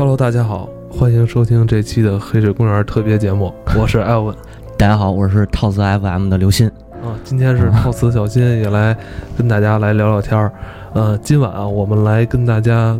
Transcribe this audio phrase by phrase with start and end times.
[0.00, 4.34] Hello，大家好，欢迎收听这期的黑水公园特别节目， 我是艾文。
[4.78, 6.68] 大家好，我是套词 FM 的刘鑫。
[7.04, 8.96] 啊，今天是套词小新也来
[9.36, 10.50] 跟大家来聊聊天儿。
[10.94, 12.98] 呃，今晚啊，我们来跟大家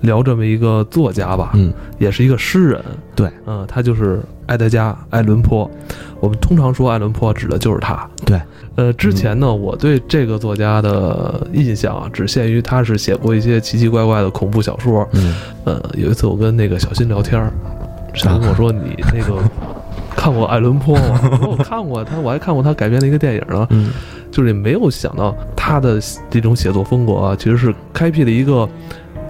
[0.00, 2.82] 聊这么一个作家吧，嗯，也是一个诗人。
[3.14, 5.70] 对，嗯，他就是埃德加·艾伦坡。
[6.20, 8.08] 我们通常说艾伦坡指的就是他。
[8.24, 8.40] 对，
[8.76, 15.06] 呃，之前呢，我对这个作家的印象啊，只限于他是写过一些奇奇怪怪的恐怖小说。
[15.12, 17.52] 嗯，呃，有一次我跟那个小新聊天儿，
[18.14, 19.42] 小新跟我说：“你那个
[20.16, 23.90] 看过爱伦坡吗？” 我说：“我看过他，我还看过他改编的一个电影呢。”嗯，
[24.30, 26.00] 就是也没有想到他的
[26.30, 28.68] 这种写作风格啊，其实是开辟了一个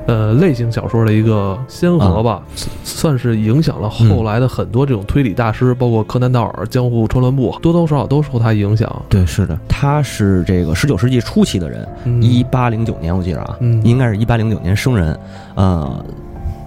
[0.07, 2.43] 呃类型小说的一个先河吧，
[2.83, 9.03] 算是影响了后来的很多这种推理大师，包括柯南道尔、江户川乱步，多多少少都受他影响。
[9.09, 15.19] 对，是的，他是这个十九世纪初期的人，嗯一八零九年我记得啊，嗯应该是一八零九年生人，
[15.55, 16.05] 呃，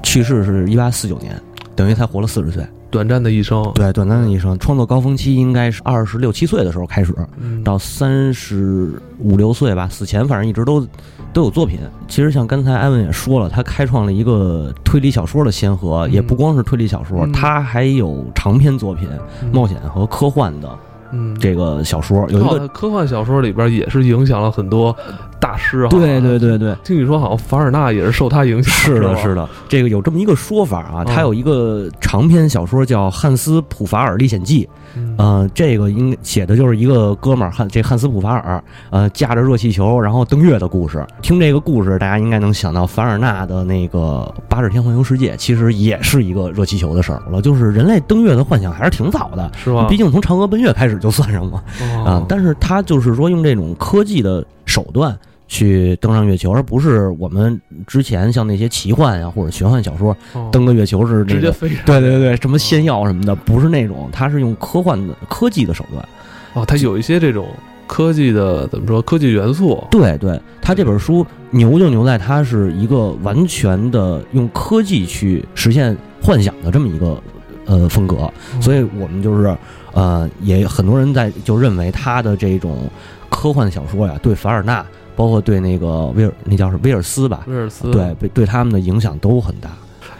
[0.03, 1.39] 去世是一八四九年，
[1.75, 2.65] 等于才活了四十岁。
[2.97, 7.63] 短暂的一生，对，短暂的一生，创作高峰期应该是二十六七岁的时候开始，嗯。
[7.63, 10.83] 到三十五六岁吧，死前反正一直都
[11.31, 11.77] 都有作品。
[12.07, 16.11] 其实像刚才艾文也说了，他开创了一个推理小说的先河，嗯。
[16.11, 17.31] 也不光是推理小说，嗯。
[17.31, 19.07] 他还有长篇作品、
[19.53, 20.67] 冒险和科幻的
[21.11, 22.67] 嗯，这个小说，有一个。
[22.69, 24.95] 科幻小说里边也是影响了很多
[25.39, 25.89] 大师哈。
[25.89, 34.63] 对对对对，听你说好像凡尔纳也是受他影响，是的，是的，这个有这么一个说法啊，嗯他有一个长篇小说叫《汉斯普法尔历险记》，
[34.95, 41.05] 嗯呃，这个应写的就是一个哥们儿汉这汉斯普法尔，呃，驾着热气球然后登月的故事。
[41.21, 47.41] 听这个故事，大家应该能想到凡尔纳的那个《八十天环游世界》，其实也是一个热气球的事儿了。
[47.41, 49.87] 就是人类登月的幻想还是挺早的，是吧？
[49.89, 51.61] 毕竟从嫦娥奔月开始就算上嘛。
[52.05, 55.17] 啊哦，但是他就是说用这种科技的手段
[55.47, 61.33] 去登上月球，而不是我们之前像那些奇幻呀、或者玄幻小说哦登个月球是那个。
[61.33, 66.07] 直接飞上对对对，什么仙药什么的，不是那种，它是用科幻的科技的手段。
[66.53, 67.47] 哦，它有一些这种
[67.87, 77.21] 科技的怎么说科技元素，对对，它这本书牛就牛在它是一个完全的用科技去实现幻想的这么一个
[77.65, 78.29] 呃风格，
[78.59, 79.55] 所以我们就是
[79.93, 82.89] 呃，也很多人在就认为他的这种
[83.37, 84.83] 科幻小说呀，对凡尔纳，
[85.15, 89.69] 包括对那个威尔那叫是威尔斯吧，威尔斯对，对对他们的影响都很大。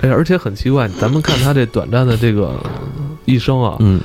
[0.02, 2.54] 哎，而且很奇怪，咱们看他这短暂的这个
[3.26, 4.00] 一生啊，嗯，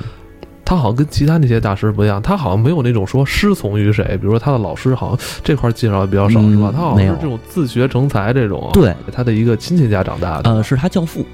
[0.64, 6.72] 他好像跟其他那些大师不一样，他好像没有那种说师从于谁，比如说他的老师，好像这块介绍的比较少，嗯是吧？
[6.74, 11.26] 他好像没有是这种自学成才这种，对，他的一个亲戚家长大的，呃，是他教父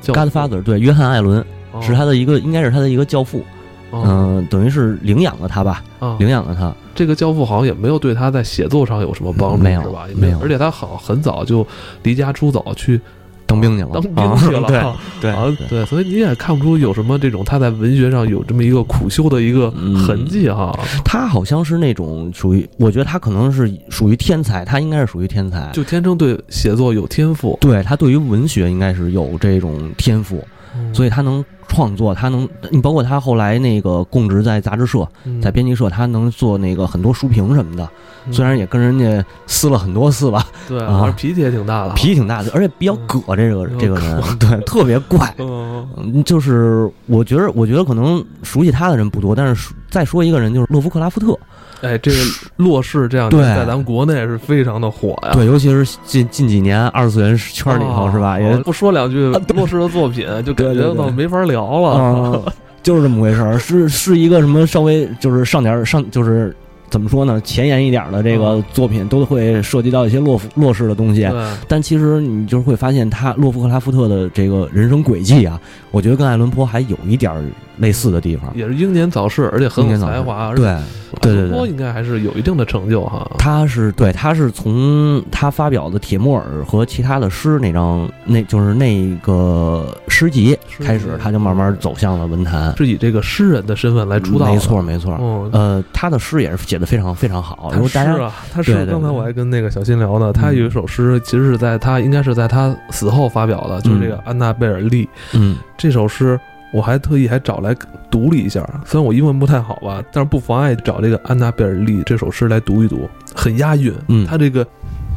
[0.00, 3.44] 叫，Godfather，对，约翰艾伦哦是他的一个，应该是他的一个教父，
[3.90, 4.04] 哦。
[4.06, 6.72] 嗯、等于是领养了他吧，啊领养了他。
[6.94, 10.06] 这个教父好像也没有对他在写作上有什么帮助，没有是吧？
[10.08, 10.38] 也没有。
[10.40, 11.66] 而且他好像很早就
[12.02, 13.00] 离家出走去
[13.46, 15.68] 当兵去了，当兵去了， 啊对啊对。
[15.68, 19.94] 对，所以你也看不出有什么这种他在文学上有这么一个苦修的一个嗯。
[19.96, 20.76] 痕迹哈。
[21.04, 30.44] 他好像是那种属于，我觉得他可能是属于天才，他应该是属于天才，就天生对写作有天赋，对他对于文学应该是有这种天赋，
[30.92, 35.06] 所以他能创作，他能，你包括他后来那个供职在杂志社，
[35.40, 37.88] 在编辑社，他能做那个很多书评什么的，
[38.32, 41.14] 虽然也跟人家撕了很多次吧，对，啊。
[41.16, 43.78] 脾气也挺大的，脾气挺大的，而且比较葛这个嗯。
[43.78, 45.32] 这个人， 对，特别怪。
[45.38, 51.38] 嗯，嗯，就是我觉得，我觉得可能熟悉他的人不多，但是再说一个人，就是洛夫克拉夫特，
[51.80, 52.18] 哎，这个
[52.56, 53.40] 洛氏这样对。
[53.42, 55.30] 在咱们国内是非常的火呀。
[55.32, 58.38] 对，尤其是近近几年二次元圈里头、哦是吧？
[58.38, 62.52] 也不说两句洛氏的作品，就感觉到没法聊着了。
[62.80, 66.56] 就是这么回事儿，是是一个什么稍微就是上点上就是
[66.90, 71.28] 怎么说呢，前沿一点的这个嗯作品都会涉及到一些洛夫洛氏的东西。
[71.66, 75.60] 但其实你就是会发现，他洛夫克拉夫特的这个人生轨迹啊，
[75.90, 77.32] 我觉得跟爱伦坡还有一点
[77.78, 78.50] 类似的地方。
[78.56, 80.76] 也是英年早逝，而且很有才华，对，
[81.20, 83.30] 对对对应该还是有一定的成就哈。
[83.38, 92.74] 他是对，他是从他发表的《铁木尔》和其他的诗那张，那就是那个诗集开始，他就慢慢走向了文坛。
[92.76, 95.16] 是以这个诗人的身份来出道，没错，没错。
[95.20, 97.70] 嗯，呃，他的诗也是写的非常非常好。
[97.74, 106.38] 如他是果大家啊，他是刚才我还跟那个小新聊呢，他有一首诗，其实是在他应该是在他死后发表的，就是这个《安娜贝尔利》嗯这首诗。
[106.70, 107.74] 我还特意还找来
[108.10, 113.90] 读了一下，虽然我英文不太好吧，但是不妨碍找这个《安娜贝尔利》这首诗来读一读，很押韵。
[114.08, 114.66] 嗯它这个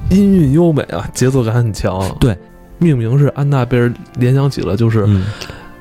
[0.09, 2.09] 音韵优美啊，节奏感很强。
[2.21, 2.37] 对，
[2.77, 5.25] 命名是安娜贝尔，联想起了就是嗯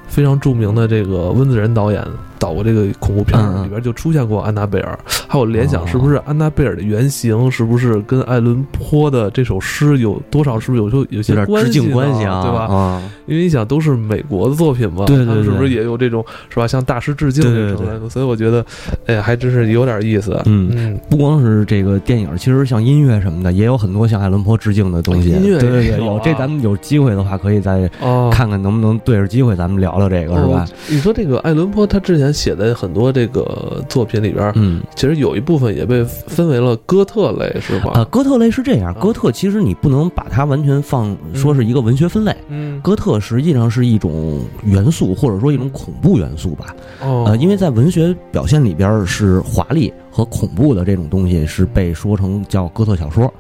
[0.09, 2.05] 非常著名的这个温子仁导演
[2.41, 4.99] 导过这个恐怖片里边就出现过安娜贝尔，
[5.29, 12.65] 还有联想，是不是安娜贝尔的原型是不是跟艾伦坡的这首诗有多少是不是有时候有些点致敬关系啊，对吧？
[12.75, 16.67] 啊，因为你想都是美国的作品嘛，对对对，是不是也有这种是吧？
[16.67, 18.65] 向大师致敬这种，所以我觉得，
[19.07, 20.41] 哎，还真是有点意思。
[20.47, 25.29] 嗯嗯，不光是这个电影，其实像音乐什么的，也有很多向艾伦坡致敬的东西。
[25.29, 27.87] 音乐对对对，有这咱们有机会的话，可以再
[28.33, 30.67] 看看能不能对着机会，咱们聊聊这个，是吧？
[30.89, 37.93] 你说这个艾伦坡他之前写的很多这个作品里边，嗯，其实有一部分也被分为了哥特类，是吧？
[37.95, 46.75] 啊，哥特类是这样，哥特其实你不能把它完全放说是一个文学分类，嗯，哥特实际上是一种元素，或者说一种恐怖元素吧。
[47.03, 53.33] 哦，呃，因为在文学表现里边是华丽和恐怖的这种东西是被说成叫哥特小说。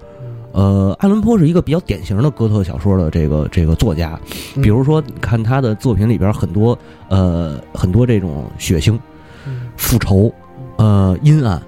[0.52, 4.18] 呃，爱伦坡是一个比较典型的哥特小说的这个这个作家，
[4.62, 6.76] 比如说你看他的作品里边很多
[7.08, 8.98] 呃很多这种血腥、
[9.76, 10.32] 复仇、
[10.76, 11.62] 呃阴暗，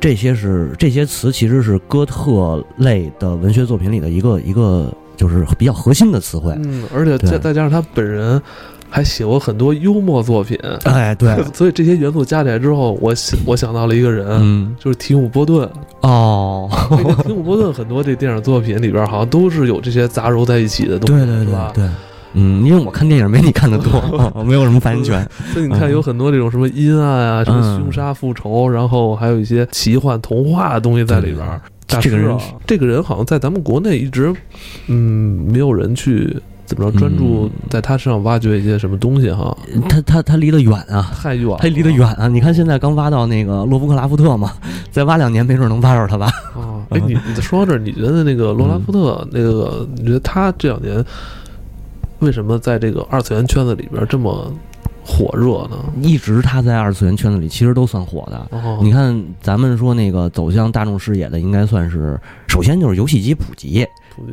[0.00, 6.52] 这些是这些词其实是哥特类的文学作品里的一个一个就是比较核心的词汇。
[6.62, 8.40] 嗯，而且再再加上他本人。
[8.90, 13.12] 还写过很多幽默作品，哎，对， 所以这些元素加起来之后，我
[13.44, 15.68] 我想到了一个人，嗯，就是提姆·波顿。
[16.02, 16.68] 哦，
[17.26, 21.90] 提姆·波顿很多这电影作品里边，好像都是有这些杂糅在一起的东西，对对对对，
[22.34, 24.00] 嗯，因为我看电影没你看的多，
[24.44, 25.28] 没有什么发言权。
[25.52, 31.44] 所以你看，有很多这种什么阴暗啊，什么凶杀、复仇，然后还有一些奇幻、童话的东西在里边。
[32.00, 32.36] 这个人，
[32.66, 34.32] 这个人好像在咱们国内一直，
[34.88, 36.36] 嗯，没有人去。
[36.66, 39.56] 怎么着专注在他身上挖掘一些什么东西哈？
[39.88, 42.26] 他他他离得远啊，太远，他离得远啊！
[42.26, 44.52] 你看现在刚挖到那个洛夫克拉夫特嘛，
[44.90, 46.30] 再挖两年没准能挖着他吧？
[46.56, 51.04] 哦，哎，你你说到这儿，你觉得那个洛拉夫特那个，你觉得他这两年
[52.20, 54.50] 为什么在这个二次元圈子里边这么
[55.04, 55.76] 火热呢？
[56.00, 58.48] 一直他在二次元圈子里其实都算火的。
[58.80, 62.18] 你看咱们说那个走向大众视野的，应该算是
[62.48, 63.86] 首先就是游戏机普及。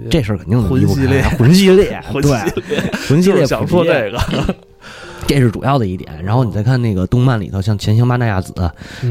[0.09, 4.55] 这事儿肯定魂系列， 魂系列，对，魂系列想说这个，
[5.27, 6.23] 这是主要的一点。
[6.23, 8.53] 然后你再看那个动漫里头，像前行巴奈亚子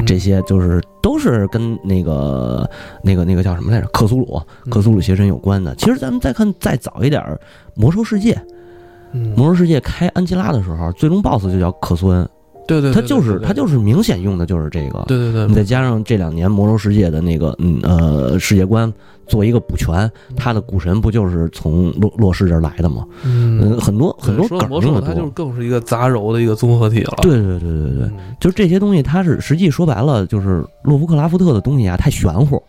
[0.05, 2.69] 这些，就是都是跟那个
[3.03, 3.87] 那个那个叫什么来着？
[3.87, 5.73] 克苏鲁，克苏鲁邪神有关的。
[5.75, 7.21] 其实咱们再看再早一点，
[7.75, 8.33] 《魔兽世界》，
[9.35, 12.27] 《魔兽世界》开安吉拉的时候，最终 BOSS 就叫克苏恩。
[12.79, 15.03] 对对，他就是他就是明显用的就是这个。
[15.07, 18.91] 对对对，你再加上这两年魔兽世界的那个嗯呃世界观
[19.27, 23.05] 做一个补全，他的股神不就是从洛洛氏这儿来的吗？
[23.23, 27.17] 嗯，很多很多梗魔兽它就是更是一个杂糅的一个综合体了。
[27.21, 28.09] 对对对对对，
[28.39, 32.61] 就是这些东西，它是实际说白了就是洛夫克拉夫特的东西啊，太玄乎。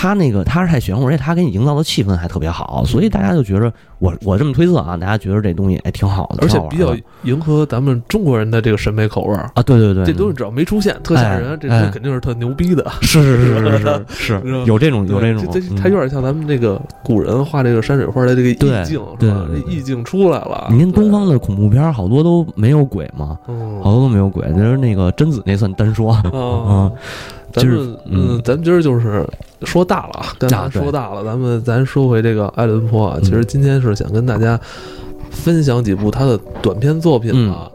[0.00, 9.52] 他那个他是太玄乎，而且他给你营造的气氛还特别好，所以大家就觉得我我这么推测啊，大家觉得这东西哎挺好的，而且比较迎合咱们中国人的这个审美口味啊。
[9.66, 12.90] 对对对，这东西只要没出现特吓人，这东西肯定是特牛逼的。
[13.02, 14.04] 是是是是是
[14.40, 19.46] 是，有这种有这种，这它有点像咱们这个古人画这个山水画的这个意境，对吧？
[19.68, 20.68] 意境出来了。
[20.70, 23.36] 你看东方的恐怖片好多都没有鬼嘛，
[23.82, 26.90] 好多都没有鬼，就是那个贞子那算单说啊。
[27.52, 29.26] 咱们嗯，咱今儿就是
[29.62, 31.24] 说大了啊，说大了。
[31.24, 34.58] 咱们咱说回这个爱伦坡啊，其实今天是想跟大家
[35.30, 37.70] 分享几部他的短篇作品啊。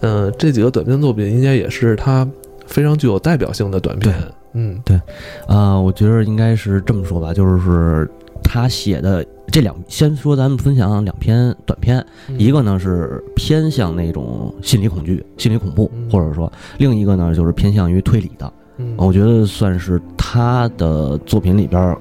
[0.00, 2.26] 嗯，这几个短篇作品应该也是他
[2.66, 4.14] 非常具有代表性的短片。
[4.52, 5.00] 嗯，对。
[5.46, 8.08] 啊，我觉得应该是这么说吧，就是
[8.42, 12.04] 他写的这两，先说咱们分享两篇短篇，
[12.38, 18.52] 一个呢是偏向那种心理恐惧、心理恐怖，或者说另一个呢就是偏向于推理的。
[18.96, 21.96] 我觉得算是他的作品里边，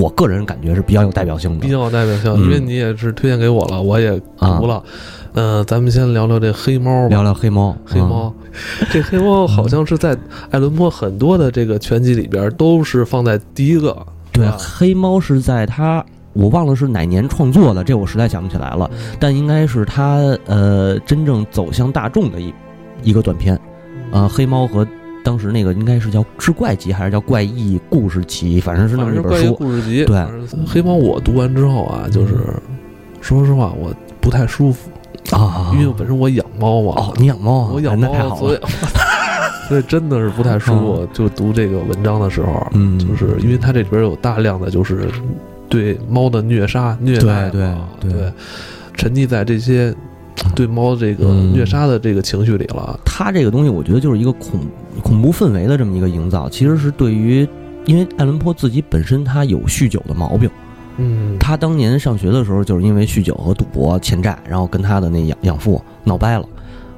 [0.00, 2.34] 我个人感觉是比较有代表性的，比较有代表性。
[2.42, 4.82] 因为你也是推荐给我了，我也读了。
[5.34, 7.76] 嗯，咱们先聊聊这黑猫，聊聊黑猫。
[7.84, 8.34] 黑猫，
[8.90, 10.16] 这黑猫好像是在
[10.50, 13.96] 爱伦坡很多的这个全集里边都是放在第一个。
[14.32, 18.90] 对，黑猫是在他我忘了是哪年创作的，这我实在想不起来了。
[19.20, 22.52] 但应该是他呃真正走向大众的一
[23.04, 23.56] 一个短片。
[24.10, 24.84] 呃，黑猫和。
[25.24, 29.54] 当时那个应该是叫是怪集还是叫怪异故事集，反正是那么一本书。
[29.54, 30.04] 故事集。
[30.04, 30.26] 对，
[30.66, 32.34] 黑猫我读完之后啊，就是
[33.20, 34.90] 说实话，我不太舒服
[35.32, 36.92] 啊，因为本身我养猫嘛。
[36.96, 38.58] 哦，你养猫啊，我养猫，所以
[39.68, 41.08] 所以真的是不太舒服。
[41.12, 45.08] 就读这个文章的时候，嗯，就是因为它这里边有大量的就是
[45.68, 48.32] 对猫的虐杀、虐待，对对对，
[48.94, 49.94] 沉溺在这些。
[50.54, 54.60] 对猫这个虐杀的这个情绪里了，他这个东西我觉得就是一个恐
[55.02, 57.46] 恐怖氛围的这么一个营造，其实是对于，
[57.86, 60.50] 因为爱伦坡自己本身他有酗酒的毛病，
[60.96, 66.44] 嗯，他当年上学的时候就是因为酗酒和赌博欠债，然后跟他的那养养父闹掰了，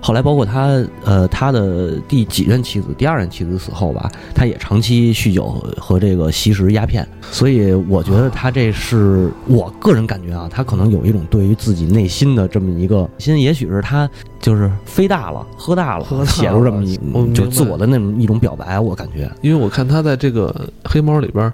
[0.01, 14.09] 后来包括他呃他的第几任妻子，第二任妻子死后吧，他也长期酗酒和这个吸食鸦片，所以我觉得他这是我个人感觉啊，他可能有一种对于自己内心的这么一个心，也许是他
[14.41, 16.27] 就是飞大了，喝大了，喝大了。
[16.27, 20.55] 写出这么一我就自我的那么一种表白，我感觉，因为我看他在这个
[20.85, 21.53] 黑猫里边，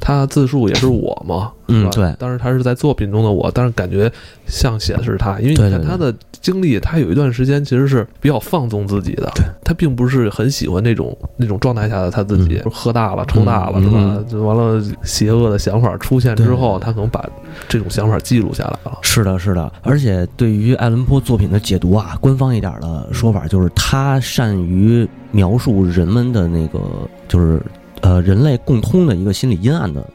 [0.00, 2.14] 他自述也是我嘛，嗯对。
[2.18, 4.10] 但是他是在作品中的我，但是感觉
[4.46, 5.86] 像写的是他，因为你对对对。
[5.86, 9.30] 看他的经历，他有一段时间其实是比较放纵自己的，
[9.64, 13.98] 他并不是很喜欢那种那种状态下的他自己，喝大了、抽大了，嗯是吧？
[13.98, 14.26] 嗯？
[14.28, 17.24] 就完了，邪恶的想法出现之后，他可能把
[17.68, 18.98] 这种想法记录下来了。
[19.02, 26.80] 是的，是的，而且对于爱伦坡作品的解读啊，官方一点的说法就是他善于描述人们的那个，
[27.28, 27.60] 就是
[28.00, 30.06] 呃人类共通的一个心理阴暗的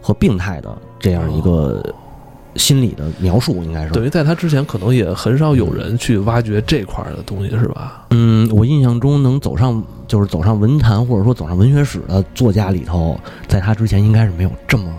[0.00, 1.82] 和病态的这样一个
[2.56, 3.92] 心理的描述，应该是。
[3.92, 8.06] 等于在他之前，可能也很少有人去挖掘这块儿的东西，是吧？
[8.10, 13.18] 嗯，我印象中能走上就是走上文坛或者说走上文学史的作家里头，
[13.48, 14.92] 在他之前应该是没有这么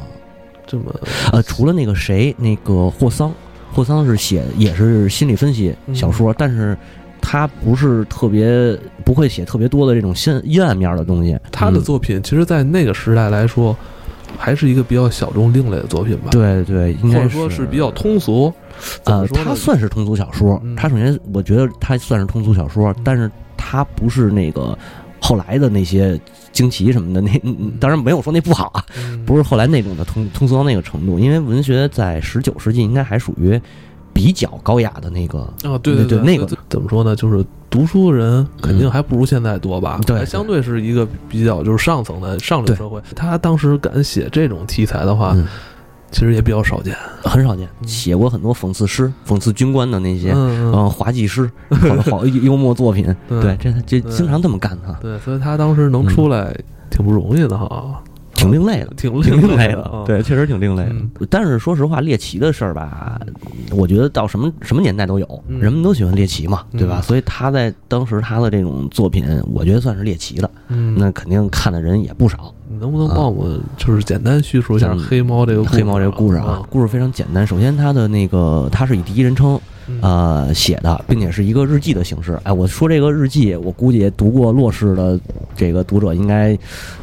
[0.66, 0.94] 这么
[1.32, 3.32] 呃，除了那个谁，那个霍桑，
[3.72, 6.78] 霍桑是写也是心理分析小说，但是
[7.22, 11.38] 他不是特别不会写特别多的这种阴阴暗面的东西。
[11.52, 13.76] 他的嗯作品，其实，在那个时代来说，
[14.38, 18.54] 还是一个比较小众另类的作品吧。，对对，应该或者说是比较通俗。
[19.06, 20.60] 呃他算是通俗小说。
[20.64, 24.78] 嗯他首先我觉得他算是通俗小说，但是他不是那个
[25.20, 26.20] 后来的那些
[26.54, 33.60] 惊奇什么的，那嗯当然没有说那不好啊，嗯不是后来那种的通通俗到那个程度，因为文学在十九世纪应该还属于
[34.14, 37.16] 比较高雅的那个啊，对对，对那个怎么说呢？
[37.16, 40.00] 就是读书的人肯定还不如现在多吧？
[40.06, 43.02] 对还相对是一个比较就是上层的上流社会。
[43.16, 45.48] 他当时敢写这种题材的话，嗯
[46.14, 46.96] 其实也比较少见。
[47.24, 47.88] 很少见，嗯。
[47.88, 53.42] 写过很多讽刺诗、讽刺军官的那些，嗯嗯，滑稽诗好的好 幽默作品，对。
[53.42, 56.56] 对，这这经常这么干他，对，所以他当时能出来
[56.90, 58.02] 挺不容易的哈，
[58.36, 61.28] 挺另类的，挺挺另类的的，，对，确实挺另类嗯的。
[61.30, 63.20] 但是说实话，猎奇的事儿吧，
[63.72, 67.00] 我觉得到什么什么年代都有，嗯人们都喜欢猎奇嘛，对吧？
[67.00, 72.54] 嗯所以他在当时他的这种作品，我觉得算是猎奇的，嗯，那肯定看的人也不少。
[72.70, 73.48] 你能不能帮我
[73.78, 77.46] 就是简单叙述一下嗯黑猫这个黑猫这个故事啊，故事非常简单。
[77.46, 82.40] 首先，它的那个它是以第一人称嗯呃写的，并且是一个日记的形式。
[82.44, 85.20] 哎，我说这个日记，我估计读过洛氏的
[85.56, 86.58] 这个读者应该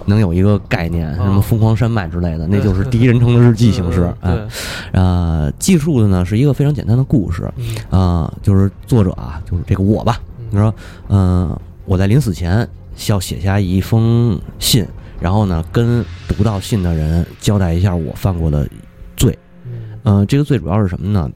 [0.06, 4.12] 能有一个概念，什么哦疯狂山脉之类的，那就是第一人称的日记形式。
[4.20, 4.48] 嗯哎，
[4.92, 10.74] 呃，记述的呢是一个非常简单的故事对，啊、就是作者啊，就是这个我吧，你说，
[11.08, 14.86] 嗯、我在临死前需要写下一封信，
[15.20, 18.68] 然后呢，跟读到信的人交代一下我犯过的
[19.16, 19.36] 罪。
[19.66, 19.72] 嗯
[20.04, 21.30] 嗯、这个罪主要是什么呢？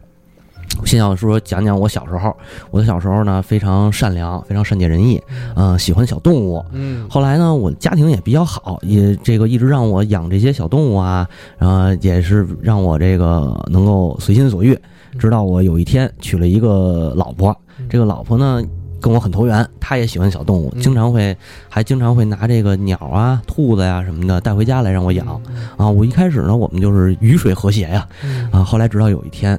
[0.85, 2.35] 先要说讲讲我小时候，
[2.71, 5.21] 我的小时候呢非常善良，非常善解人意，
[5.57, 6.65] 嗯、喜欢小动物。
[6.73, 11.27] 嗯后来呢，我家庭也比较好，也这个一直让我养这些小动物啊，
[11.59, 14.79] 然后也是让我这个能够随心所欲。
[15.19, 17.57] 直到我有一天娶了一个老婆，
[17.89, 18.61] 这个老婆呢
[19.01, 21.37] 跟我很投缘，她也喜欢小动物，嗯经常会
[21.69, 25.41] 还经常会拿这个鸟啊、兔子呀、什么的带回家来让我养
[25.77, 25.89] 啊。
[25.89, 29.57] 我一开始呢，我们就是鱼水和谐呀，嗯啊，后来直到有一天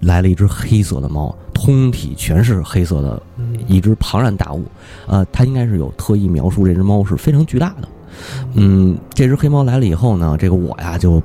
[0.00, 3.56] 来了一只黑色的猫，通体全是黑色的嗯。
[3.66, 4.64] 一只庞然大物，
[5.06, 7.88] 呃，它应该是有特意描述这只猫是非常巨大的。
[8.54, 11.22] 嗯，这只黑猫来了以后呢，这个我呀就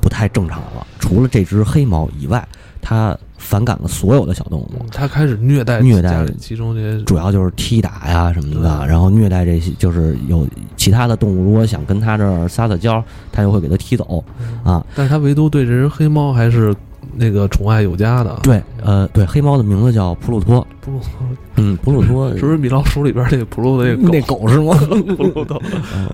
[0.00, 0.86] 不太正常了。
[0.98, 2.46] 除了这只黑猫以外，
[2.80, 10.46] 它反感了所有的小动物，它开始虐待虐待其中这些主要就是踢打呀什么的，然后虐待这些，就是有
[10.76, 14.22] 其他的动物如果想跟它这儿撒撒娇，它就会给它踢走。
[14.62, 14.84] 啊。
[14.94, 16.74] 但是它唯独对这只黑猫还是
[17.18, 18.38] 那个宠爱有加的。
[18.42, 21.10] 对，呃，对，黑猫的名字叫普鲁托，普鲁托
[21.56, 24.46] 嗯，普鲁托是不是米老鼠里边那个普鲁的那那狗？
[24.48, 24.74] 是吗？
[25.16, 25.60] 普鲁托，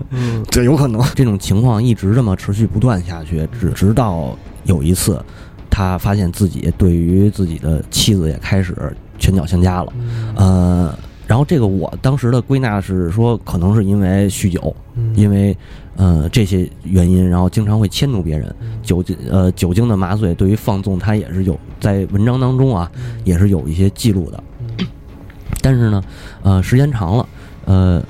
[0.09, 1.01] 嗯这有可能。
[1.13, 5.23] 这种情况一直这么持续不断下去，直直到有一次，
[5.69, 8.75] 他发现自己对于自己的妻子也开始
[9.19, 9.93] 拳脚相加了。
[9.97, 15.55] 嗯呃，然后这个我当时的归纳是说，可能是因为酗酒，嗯因为
[15.95, 18.53] 呃这些原因，然后经常会迁怒别人。
[18.61, 22.91] 嗯酒精呃酒精的麻醉对于放纵，它也是有在文章当中啊，
[23.23, 24.43] 也是有一些记录的。
[24.59, 24.85] 嗯
[25.61, 26.03] 但是呢，
[26.43, 27.27] 呃，时间长了，
[27.65, 28.03] 呃，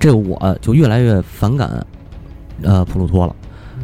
[0.00, 1.86] 这个我就越来越反感，
[2.62, 3.36] 呃，普鲁托了。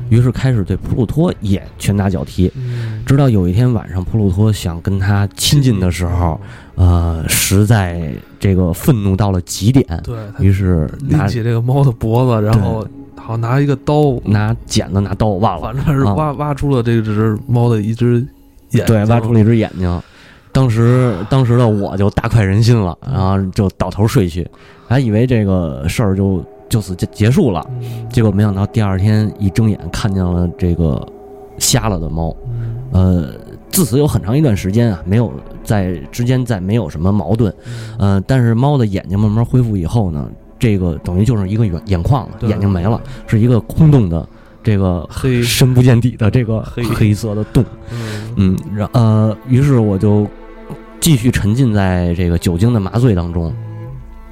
[0.08, 6.40] 于是开始对普鲁托也拳打脚踢，嗯直到有一天晚上，普鲁托想跟他亲近的时候，
[6.74, 12.86] 呃，实在这个愤怒到了极点，对，于是拿起这个猫的脖子，然后
[13.22, 16.14] 好像拿一个刀，拿剪子拿刀忘了，反正是啊。
[16.14, 18.14] 挖挖出了这只猫的一只
[18.70, 20.02] 眼睛，对，挖出了一只眼睛。
[20.50, 24.46] 当时当时的我就大快人心了，然后就倒头睡去，
[24.86, 27.66] 还以为这个事儿就就此结结束了，
[28.10, 31.02] 结果没想到第二天一睁眼看见了这个
[31.58, 32.36] 瞎了的猫，
[32.92, 33.30] 呃，
[33.70, 35.32] 自此有很长一段时间啊，没有
[35.64, 37.54] 在之间再没有什么矛盾，
[37.98, 40.28] 呃，但是猫的眼睛慢慢恢复以后呢，
[40.62, 44.24] 这个等于就是一个眼眼眶了，眼睛没了，是一个空洞的
[44.62, 45.42] 这个黑。
[45.42, 46.84] 深不见底的这个黑。
[46.84, 47.64] 黑色的洞。
[47.90, 48.22] 嗯。
[48.36, 50.24] 嗯，然呃，于是我就
[51.00, 53.52] 继续沉浸在这个酒精的麻醉当中，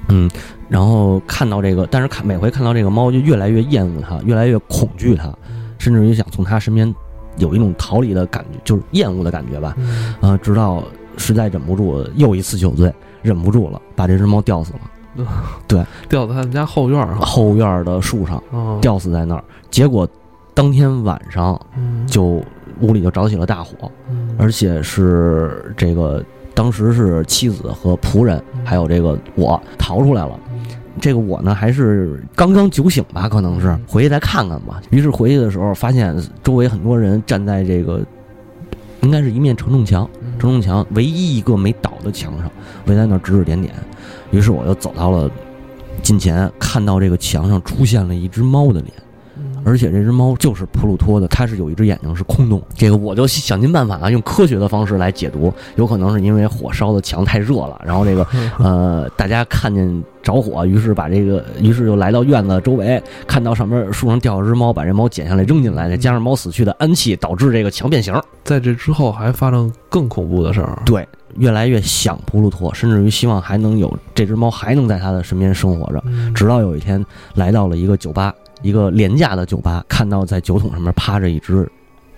[0.07, 0.31] 嗯，
[0.69, 5.37] 然后看到这个，但是看每回看到这个猫，就越来越厌恶它，越来越恐惧它，
[5.79, 6.95] 甚至于想从它身边
[7.39, 9.75] 有一种逃离的感觉，就是厌恶的感觉吧。
[9.77, 10.15] 嗯。
[10.21, 10.81] 呃，直到
[11.17, 12.89] 实在忍不住，又一次酒醉，
[13.21, 14.79] 忍不住了，把这只猫吊死了，
[16.09, 19.43] 掉在他们家后院儿，后院的树上哦吊死在那儿。
[19.69, 20.07] 结果
[20.53, 22.43] 当天晚上嗯就
[22.81, 30.39] 屋里就着起了大火，嗯而且是这个当时是妻子和仆人，还有这个我逃出来了。
[30.99, 34.81] 这个我呢还是刚刚酒醒吧，可能是回去再看看吧。
[34.89, 38.01] 于是回去的时候，发现周围很多人站在这个，
[39.01, 42.51] 应该是一面承重墙，嗯承重墙唯一一个没倒的墙上，
[42.87, 43.73] 围在那儿指指点点。
[44.31, 45.29] 于是我又走到了
[46.01, 48.93] 近前，看到这个墙上出现了一只猫的脸。
[49.37, 52.59] 嗯而且这只猫就是普鲁托的，它是有一只眼睛是空洞。
[52.75, 58.25] 这个我就想尽办法啊，用科学的方式来解读，有可能是因为火烧的墙太热了，然后这个
[58.57, 68.19] 呃大家看见着火，于是把这个，于是就来到院子周围，看到上面树上掉了只猫，把这猫捡下来扔进来，再加上猫死去的氨气，导致这个墙变形。
[68.43, 71.07] 在这之后还发生更恐怖的事儿，对，
[71.37, 76.01] 越来越想普鲁托，甚至于希望还能有这只猫还能在他的身边生活着。
[76.05, 77.03] 嗯直到有一天
[77.35, 81.69] 来到了一个酒吧，一个廉价的酒吧，看到在酒桶上面趴着一只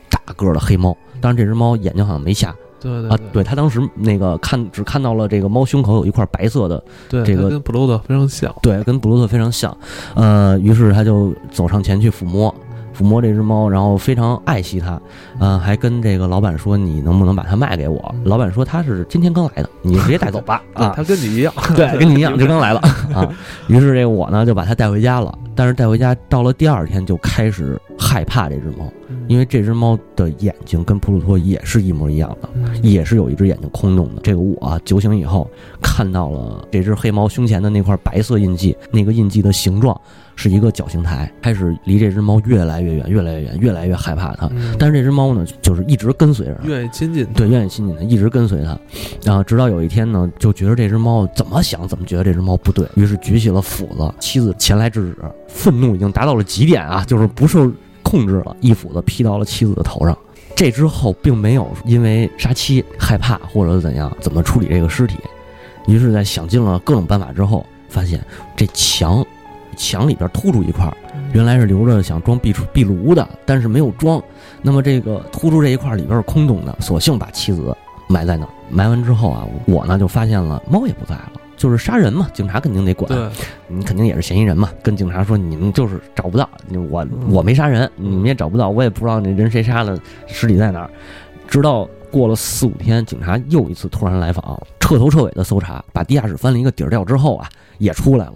[0.09, 0.95] 大个儿的黑猫。
[1.21, 9.75] 当然，这只猫眼睛好像没瞎啊对对，对他当时那个看只看到了这个猫胸口有一块白色的，对，这个跟普鲁特非常像，对，跟布鲁特非常像。
[10.15, 12.53] 呃，于是他就走上前去抚摸。
[12.97, 15.01] 抚摸这只猫，然后非常爱惜它，
[15.39, 20.63] 呃，还跟这个老板说：“你能不能把它卖给我？”嗯老板说：“他是今天刚来的，你直接带走吧。
[20.73, 22.79] ”啊，它跟你一样，对，跟你一样，就刚来了
[23.13, 23.27] 啊。
[23.67, 28.91] 于是这个我呢就把它带回家了，但是带回家到了第二天就开始害怕这只猫，
[29.27, 34.21] 因为这只猫的眼睛跟普鲁托也是一模一样的，嗯也是有一只眼睛空洞的。
[34.21, 35.49] 这个我啊酒醒以后
[35.81, 39.99] 看到了这只黑猫胸前的那块白色印记，那个印记的形状
[40.35, 44.47] 是一个绞刑台，开始离这只猫越来越远，越来越远，越来越害怕它。
[44.51, 46.67] 嗯但是这只猫呢，就是一直跟随着它。
[46.67, 48.77] 愿意亲近，对，愿意亲近它，一直跟随它，
[49.23, 54.13] 然后直到有一天呢，就觉得这只猫怎么想怎么觉得这只猫不对，于是举起了斧子。
[54.19, 55.17] 妻子前来制止，
[55.47, 60.17] 愤怒已经达到了极点啊，就是不受控制了，一斧子劈到了妻子的头上。
[60.55, 65.15] 这之后并没有因为杀妻害怕或者怎样怎么处理这个尸体，
[65.87, 68.23] 于是，在想尽了各种办法之后，发现
[68.55, 69.25] 这墙
[69.73, 70.95] 墙里边突出一块儿，
[71.33, 74.21] 原来是留着想装壁橱壁炉的，但是没有装。
[74.61, 77.75] 那么这个突出这一块里边是空洞的，索性把妻子
[78.07, 78.49] 埋在那儿。
[78.69, 83.29] 埋完之后啊，我呢就发现了猫也不在了，就是杀人嘛，警察肯定得管，对，
[83.67, 84.69] 你肯定也是嫌疑人嘛。
[84.81, 86.49] 跟警察说你们就是找不到，
[86.89, 90.89] 我嗯我没杀人，你们也找不到，我也不知道那人谁杀的，尸体在哪儿。
[91.47, 98.35] 直到过了四五天，警察又一次突然来访，彻头彻尾的搜查，把地下室翻了一个底儿掉之后啊，也出来了，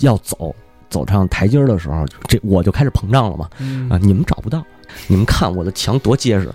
[0.00, 0.52] 要走。
[0.90, 3.88] 走上台阶儿的时候，这我就开始膨胀了嘛，嗯。
[3.88, 4.64] 啊，你们找不到，
[5.06, 6.48] 你们看我的墙多结实，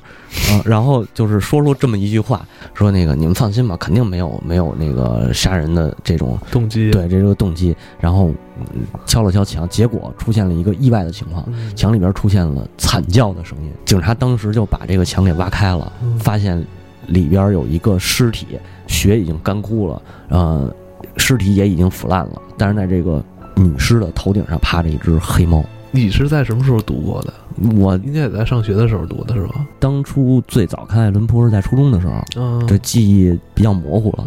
[0.52, 16.17] 啊，然后就是说出这么一句话，说那个你们放心吧，肯定没有没有那个杀人的这种动机，对这个动机，然后、嗯敲了敲墙，结果出现了一个意外的情况，嗯，墙里边出现了惨叫的声音，警察当时就把这个墙给挖开了，嗯。
[16.19, 16.63] 发现
[17.08, 18.48] 里边有一个尸体，
[18.88, 20.74] 血已经干枯了，呃，
[21.17, 23.24] 尸体也已经腐烂了，但是在这个
[23.56, 25.63] 女尸的头顶上趴着一只黑猫。
[25.92, 27.34] 你是在什么时候读过的？
[27.78, 29.63] 我应该也在上学的时候读的是吧？
[29.80, 34.26] 当初最早看爱伦坡是在初中的时候，嗯，这记忆比较模糊了。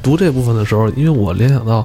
[0.00, 1.84] 读这部分的时候，因为我联想到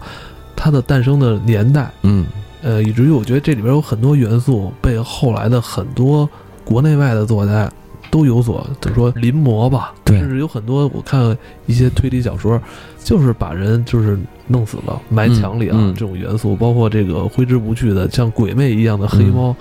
[0.56, 2.28] 它的诞生的年代，嗯
[2.62, 6.30] 呃，以至于我觉得这里边有很多元素被后来的很多
[6.64, 7.70] 国内外的作家
[8.14, 10.20] 都有所怎么说临摹吧，对。
[10.20, 12.62] 甚至有很多我看一些推理小说，
[13.04, 15.94] 就是把人就是弄死了，埋墙里啊、嗯嗯。
[15.96, 19.56] 这种元素，包括这个挥之不去的像鬼魅一样的黑猫，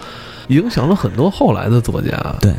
[0.48, 2.10] 影响了很多后来的作家。
[2.42, 2.52] 对，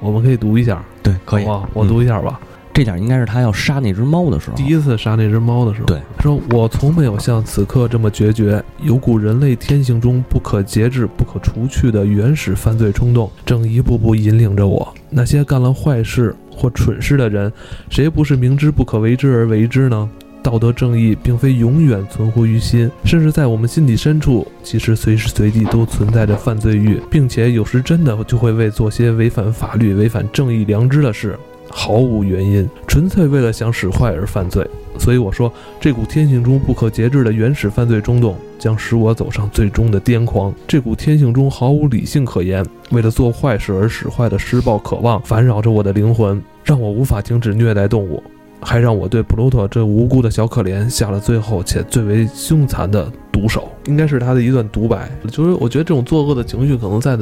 [0.00, 1.44] 我们可以读一下，对，可以。
[1.72, 2.38] 我读一下吧。
[2.72, 4.56] 这点应该是他要杀那只猫的时候。
[4.56, 14.94] 第一次杀那只猫的时候，对，他说我从没有像此刻这么决绝，有股人类天性中不可节制、不可除去的原始犯罪冲动，正一步步引领着我。
[15.10, 17.52] 那些干了坏事或蠢事的人，
[17.88, 20.08] 谁不是明知不可为之而为之呢？
[20.42, 31.38] 道德正义并非永远存乎于心，甚至在我们心底深处，其实随时随地都存在着犯罪欲，并且有时真的就会为做些违反法律、违反正义良知的事，
[31.70, 34.68] 毫无原因，纯粹为了想使坏而犯罪。
[34.98, 40.52] 所以我说，这股天性中不可节制的原始犯罪冲动，将使我走上最终的癫狂。
[40.66, 48.22] 这股天性中毫无理性可言，为了做坏事而使坏的施暴渴望，烦扰着我的灵魂，让我无法停止虐待动物。
[48.62, 55.10] 还让我对布鲁托这无辜的小可怜下了最后且最为凶残的毒手，应该是他的一段独白。
[55.30, 57.16] 就是我觉得这种作恶的情绪，可能在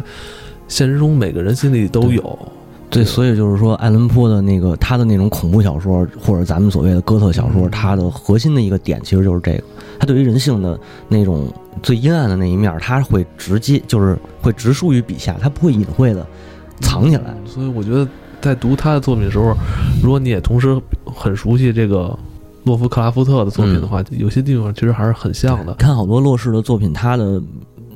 [0.66, 2.36] 现实中每个人心里都有。
[2.90, 9.62] 对，所以就是说，爱伦坡的那个他的那种恐怖小说，或者咱们所谓的哥特小说，它的核心的一个点其实就是这个：
[9.98, 16.26] 他对于人性的那种最阴暗的那一面，他会直接就是会直抒于笔下，他不会隐晦的
[16.80, 17.34] 藏起来。
[17.46, 18.08] 所以我觉得。
[18.40, 19.52] 在读他的作品的时候，
[20.00, 22.16] 如果你也同时很熟悉这个
[22.62, 25.74] 洛夫克拉夫特的作品的话，有些地方其实还是很像的。
[25.74, 27.42] 看好多洛氏的作品，他的。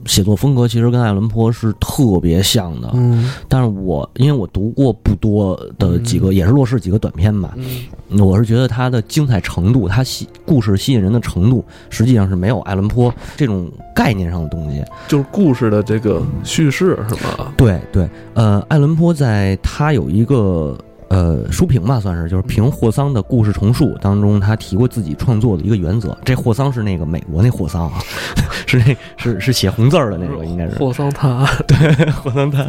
[0.06, 17.52] 写作风格其实跟爱伦坡是特别像的，嗯，但是我因为我读过不多的几个，也是洛氏几个短篇吧，嗯，我是觉得它的精彩程度，它吸故事吸引人的程度，实际上是没有爱伦坡这种概念上的东西，就是故事的这个叙事是吗？
[17.56, 20.76] 对对，呃，爱伦坡在他有一个。
[21.12, 26.16] 呃，书评吧，算是就是评霍桑的故事重述当中，他提过自己创作的一个原则。
[26.24, 28.00] 这霍桑是那个美国那霍桑啊，
[28.66, 32.64] 是那，是是写红字儿的那个，应该是霍桑他， 对，霍桑他。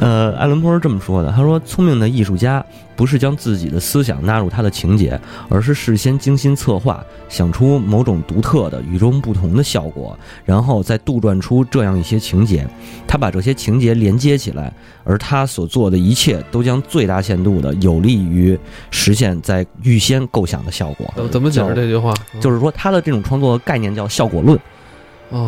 [0.00, 12.68] 呃，艾伦坡是这么说的，他说：“聪明的艺术家。”不是将自己的思想纳入他的情节，而是事先精心策划，想出某种独特的、与众不同的效果，然后再杜撰出这样一些情节。
[13.08, 14.70] 他把这些情节连接起来，
[15.04, 18.58] 而他所做的一切都将最大限度的有利于
[18.90, 21.12] 实现在预先构想的效果。
[21.30, 22.14] 怎么解释这句话？
[22.40, 24.58] 就是说，他的这种创作概念叫效果论，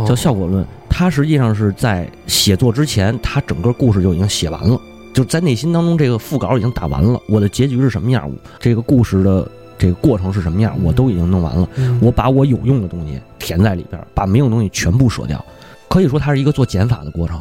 [0.07, 0.64] 叫效果论。
[0.88, 4.80] 他实际上是在写作之前，他整个故事就已经写完了。
[5.12, 7.20] 就在内心当中，这个副稿已经打完了。
[7.28, 8.30] 我的结局是什么样？
[8.59, 10.76] 这个故事的这个过程是什么样？
[10.83, 11.68] 我都已经弄完了。
[12.00, 15.44] 我把我有用的东西填在里边，把没用东西全部舍掉。
[15.88, 17.40] 可以说，它是一个做减法的过程。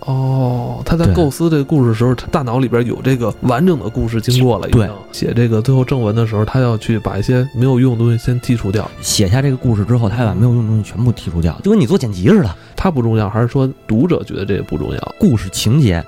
[0.00, 4.68] 哦，他在构思这个故事的时候，他大脑里边有这个完整的故事经过了。
[4.68, 8.88] 对，写这个最后正文的时候，他要去把一些没有用的东西先剔除掉。
[9.00, 12.54] 写下这个故事之后，他要把没有用的东西全部剔除掉，就跟你做剪辑似的。
[12.76, 15.14] 它不重要，还是说读者觉得这也不重要？
[15.18, 16.02] 故事情节，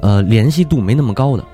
[0.00, 1.44] 呃，联系度没那么高的，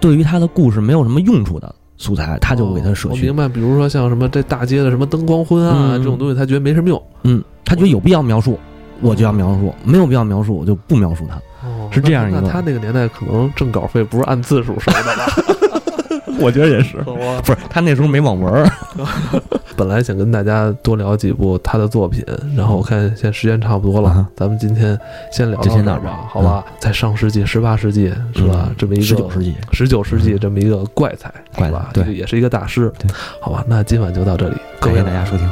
[0.00, 3.28] 对于他的故事没有什么用处的素材，他就给他舍去。
[3.28, 7.00] 我明白，比如说像什么这大街的什么灯光昏暗啊这种东西，他觉得没什么用。
[7.24, 8.58] 嗯，他觉得有必要描述。
[9.00, 11.40] 我就要描述，没有必要描述，我就不描述它。
[11.90, 12.40] 是这样一个。
[12.40, 15.26] 那他那个年代可能挣稿费不是按字数收的吧？
[16.38, 16.96] 我觉得也是。
[17.44, 18.70] 不是他那时候没网文。
[19.76, 22.22] 本来想跟大家多聊几部他的作品，
[22.54, 24.98] 然后我看现在时间差不多了，咱们今天
[25.32, 26.62] 先聊到这儿吧，好吧？
[26.78, 28.70] 在上世纪、十八世纪是吧？
[28.76, 31.88] 这么一个十九世纪、十九世纪这么一个怪才，怪吧？
[31.94, 32.92] 对，也是一个大师。
[32.98, 33.10] 对，
[33.40, 35.48] 好吧，那今晚就到这里，感谢大家收听。